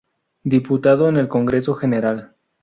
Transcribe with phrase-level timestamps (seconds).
[0.43, 2.35] Diputado en el Congreso General.